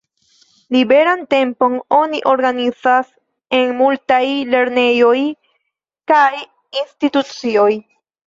[0.75, 3.11] Liberan tempon oni organizas
[3.59, 4.23] en multaj
[4.55, 5.15] lernejoj
[6.13, 6.33] kaj
[6.81, 7.71] institucioj.